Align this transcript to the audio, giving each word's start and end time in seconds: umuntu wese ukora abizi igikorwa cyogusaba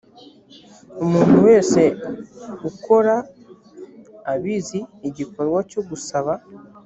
umuntu 1.03 1.35
wese 1.47 1.81
ukora 2.69 3.15
abizi 4.33 4.79
igikorwa 5.09 5.59
cyogusaba 5.69 6.33